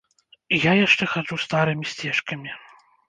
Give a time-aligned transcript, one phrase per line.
[0.61, 2.51] Я яшчэ хаджу старымі сцежкамі.